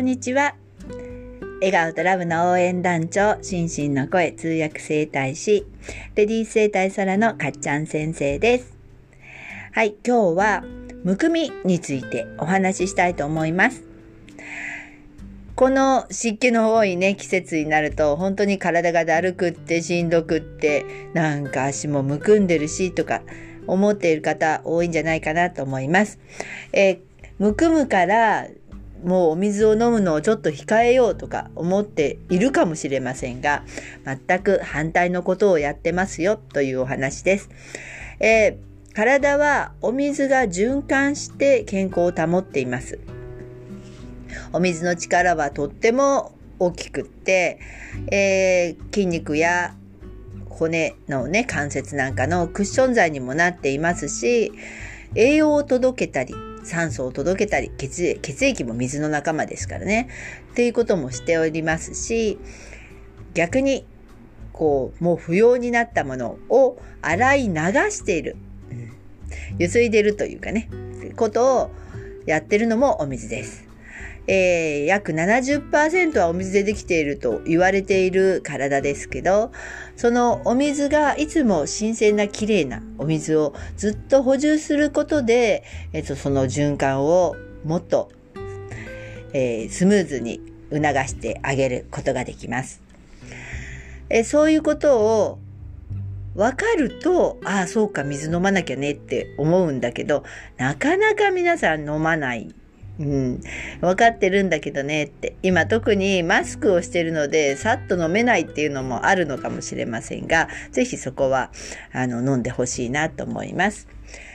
[0.00, 0.54] んにちは。
[1.60, 5.66] 笑顔とラブの応援団長、心身の声通訳整体師、
[6.14, 8.78] レディース整体サラのかっちゃん先生です。
[9.72, 10.64] はい、今日は、
[11.04, 13.84] むくみについてお話ししたいと思います。
[15.54, 23.20] この湿気の多いね、季節になると、本当に体がだるくってしんどくって、なんか足もむくんでるし、とか、
[23.66, 26.18] 思っている方多いんじゃないかなと思います。
[26.72, 28.48] えーむくむから
[29.04, 33.64] もうお水を飲むのをちょっと控えようとか思っているかもしれませんが
[34.04, 37.50] 全く反対のことをやってますよというお話です。
[38.20, 42.98] えー、体はお水が循環して健康を保っています。
[44.52, 47.58] お水の力はとっても大きくって、
[48.10, 49.74] えー、筋肉や
[50.48, 54.52] 骨のね関節なんかのクッション材にもなっていますし
[55.14, 60.08] 栄養を届けたり酸素を届けたり血血液も水の仲間ですからね。
[60.52, 62.38] っていうこともしておりますし
[63.34, 63.86] 逆に
[64.52, 67.54] こうもう不要になったものを洗い流
[67.90, 68.36] している、
[68.70, 68.92] うん、
[69.58, 70.68] ゆすいでるというかね。
[71.16, 71.70] ことを
[72.26, 73.69] やってるのもお水です。
[74.32, 79.50] えー、約70%はお水でできていると言われている体ですけど
[79.96, 88.12] そのお水がいつも新鮮な綺麗なお水をずっと補充することで、えっと、その循環をもっと、
[89.32, 92.80] えー、スムーズに促してあげることができます。
[94.08, 95.38] えそういうことを
[96.36, 100.24] 分かると、ああ、そうか、水飲まなきゃねって思うんだけど、
[100.56, 102.54] なかなか皆さん飲まない
[103.00, 103.40] うん、
[103.80, 111.50] 分かってるんだけどねって今特にマスクをしてるのでさっと飲めないっていうのもあるのかもしれませんが是非そこは
[111.92, 113.88] あの飲んでほしいなと思います。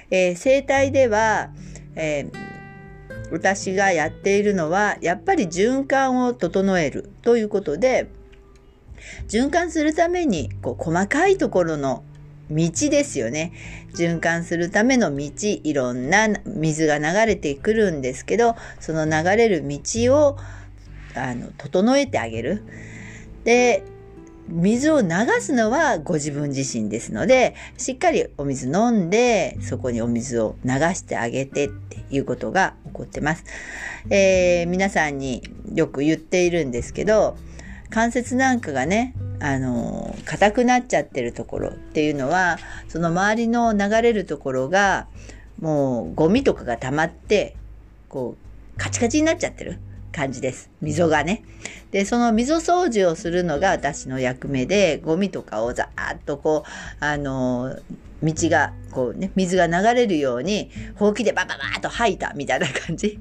[0.09, 1.52] えー、生体では、
[1.95, 2.31] えー、
[3.31, 8.09] 私がやっているのはやっぱり循環を整えるということで
[9.28, 12.03] 循環するためにこう細かいところの
[12.50, 13.51] 道ですよね。
[13.95, 19.79] 循環するための道、いろんな水が流れてくるんですけど、その流れる道
[20.16, 20.38] を
[21.16, 22.63] あの整えてあげる。
[23.44, 23.83] で、
[24.47, 25.07] 水を流
[25.39, 33.44] すのはご自分自身ですので、しっかりお水飲んで、そこにお水を流してあげてっていうことが起こってます。
[34.09, 35.41] えー、皆さんに
[35.73, 37.38] よく言っているんですけど、
[37.89, 42.57] 関節なんかがね、あの硬くなっちゃってるところっていうのは
[42.88, 45.07] その周りの流れるところが
[45.59, 47.56] もうゴミとかが溜まって
[48.09, 49.79] こうカチカチになっちゃってる
[50.16, 50.69] 感じです。
[50.81, 51.44] 溝がね。
[51.91, 57.78] で、その溝掃除をするのが私の役目で、ゴミとかをザーッとこう、あの、
[58.24, 63.19] 道が、こうね、水が流れるように、ほうきでバババーッと吐いたみたいな感じ。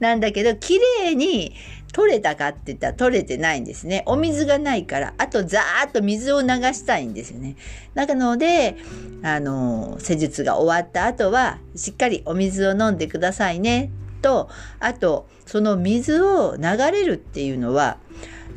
[0.00, 1.54] なんだけど、綺麗に
[1.96, 4.02] 取れたかって言ったら取れてないんですね。
[4.04, 7.56] お水がないから、あとザーッと水を流したいんですよね。
[7.94, 8.76] なので、
[9.22, 13.90] あの、施術が終わった後は、しっかりお水を飲んでくださいね。
[14.20, 17.96] と、あと、その水を流れるっていうのは、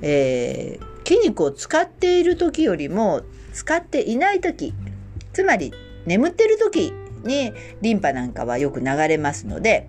[0.02, 3.22] えー、筋肉を使っている時よりも、
[3.54, 4.74] 使っていない時、
[5.32, 5.74] つまり
[6.06, 6.92] 眠ってる時
[7.24, 9.88] にリンパなんかはよく流れますので、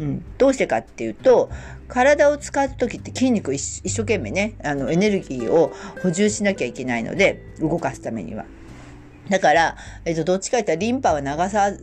[0.00, 1.50] うん、どうしてかっていうと
[1.88, 5.72] 体を使う時って筋肉一生懸命ねあのエネルギーを
[6.02, 8.44] 補充しなきゃいけないので動かすためには。
[9.28, 9.76] だから、
[10.06, 11.76] えっと、どっちか言ったらリンパを流さ、流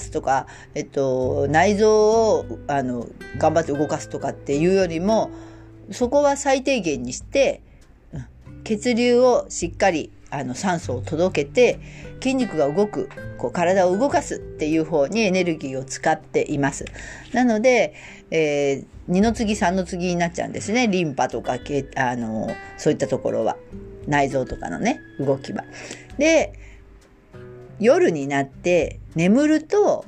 [0.00, 5.30] すとか、えっと、内臓を、あの、頑張って動かすとかっていうよりも、
[5.90, 7.60] そこは最低限にして、
[8.62, 11.78] 血流をしっかりあの酸素を届けて
[12.20, 16.86] 筋肉が動くこう体を動かすっていう方にエネルギーを使っています。
[17.32, 17.94] なので、
[18.30, 21.58] えー、二の次3の次になっちゃうんですねリンパとか
[21.96, 23.56] あのそういったところは
[24.06, 25.64] 内臓とかのね動きは。
[26.18, 26.58] で
[27.78, 30.04] 夜になって眠ると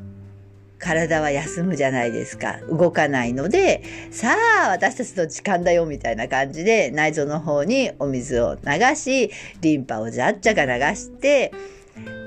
[0.85, 2.59] 体は休むじゃないですか。
[2.69, 9.31] 動かないので、さあ、私たちの時間だよ、みたいな感じで、内臓の方にお水を流し、
[9.63, 11.53] リンパをじゃっちゃか流して、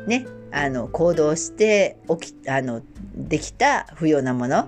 [0.08, 2.82] ね、あの、行動して起き、あの、
[3.16, 4.68] できた不要なもの、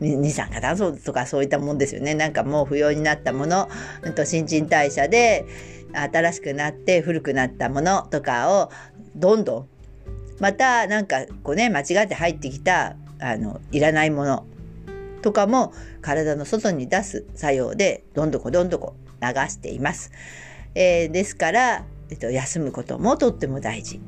[0.00, 2.14] 二酸化炭素とかそういったもんですよね。
[2.14, 3.68] なんかもう不要になったもの、
[4.02, 5.44] うん、と新陳代謝で
[5.92, 8.70] 新しくなって古くなったものとかを
[9.16, 9.68] どんどん
[10.38, 14.46] またなんかこうね間違って入ってきたあのいらないもの
[15.22, 20.12] とかも体の外に出す作用でどんどこどんどこ流しています。
[20.74, 24.00] えー、ですから、えっと、休むこともとっても大事。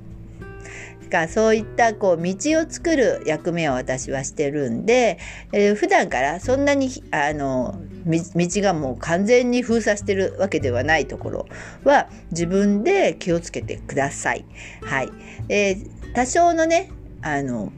[1.10, 5.18] かそういったこう道を作る役目を私はしてるんで、
[5.52, 8.22] えー、普段からそんなにあの道
[8.62, 11.46] がもう完全に封鎖してるわけではないところ
[11.84, 14.46] は自分で気をつけてください。
[14.82, 15.10] はい。
[15.50, 16.90] えー、多少のね、
[17.20, 17.72] あの、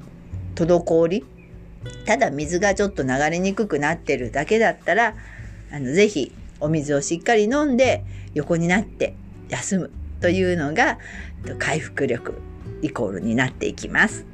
[0.55, 1.25] 滞り、
[2.05, 5.15] ただ水がちょっと流れにくくなってるだけだったら、
[5.71, 8.05] あの、ぜひお水をしっかり飲んで
[8.35, 9.15] 横になって
[9.49, 9.91] 休む
[10.21, 10.99] というのが
[11.59, 12.41] 回復力
[12.83, 14.27] イコールになっていきます。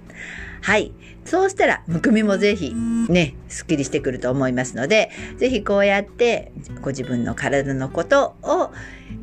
[0.60, 0.92] はい。
[1.24, 8.70] そうしたら、むくみもぜひね、すっきりしてくると思いますので、ぜひこうやってご自分の体のことを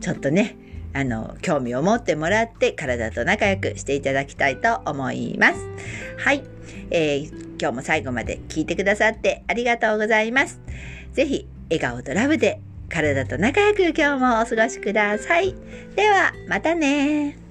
[0.01, 0.55] ちょっとね、
[0.93, 5.55] あの、興味を持ってもらって体と仲良くしていただきたいと思います。
[6.17, 6.54] はい。
[6.91, 7.29] えー、
[7.59, 10.59] 今日も最後まで聞いてくださってありがとうございます。
[11.13, 12.59] ぜひ、笑顔とラブで
[12.89, 15.55] 体と仲良く今日もお過ごしください。
[15.95, 17.44] では、またね